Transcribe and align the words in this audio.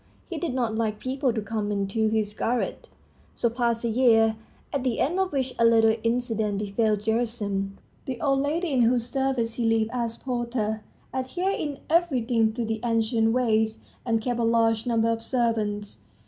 He 0.31 0.39
did 0.39 0.55
not 0.55 0.73
like 0.75 0.97
people 0.97 1.31
to 1.31 1.43
come 1.43 1.85
to 1.85 2.07
his 2.09 2.33
garret. 2.33 2.89
So 3.35 3.51
passed 3.51 3.85
a 3.85 3.87
year, 3.87 4.35
at 4.73 4.83
the 4.83 4.99
end 4.99 5.19
of 5.19 5.31
which 5.31 5.53
a 5.59 5.63
little 5.63 5.95
incident 6.01 6.57
befell 6.57 6.95
Gerasim. 6.95 7.77
The 8.07 8.19
old 8.19 8.39
lady, 8.39 8.71
in 8.71 8.81
whose 8.81 9.05
service 9.07 9.53
he 9.53 9.65
lived 9.69 9.91
as 9.93 10.17
porter, 10.17 10.81
adhered 11.13 11.59
in 11.59 11.81
everything 11.87 12.51
to 12.53 12.65
the 12.65 12.79
ancient 12.83 13.31
ways, 13.33 13.81
and 14.03 14.21
kept 14.23 14.39
a 14.39 14.43
large 14.43 14.87
number 14.87 15.11
of 15.11 15.21
servants. 15.23 15.99